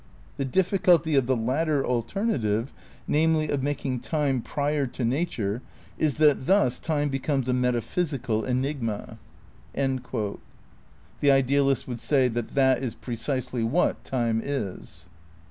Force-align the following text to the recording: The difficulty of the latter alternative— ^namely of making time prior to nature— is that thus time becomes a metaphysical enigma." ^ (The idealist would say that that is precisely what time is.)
The 0.37 0.45
difficulty 0.45 1.13
of 1.13 1.27
the 1.27 1.35
latter 1.35 1.85
alternative— 1.85 2.73
^namely 3.07 3.51
of 3.51 3.61
making 3.61 3.99
time 3.99 4.41
prior 4.41 4.87
to 4.87 5.05
nature— 5.05 5.61
is 5.99 6.17
that 6.17 6.47
thus 6.47 6.79
time 6.79 7.09
becomes 7.09 7.47
a 7.47 7.53
metaphysical 7.53 8.43
enigma." 8.43 9.19
^ 9.77 10.39
(The 11.19 11.31
idealist 11.31 11.87
would 11.87 11.99
say 11.99 12.27
that 12.29 12.55
that 12.55 12.83
is 12.83 12.95
precisely 12.95 13.63
what 13.63 14.03
time 14.03 14.41
is.) 14.43 15.05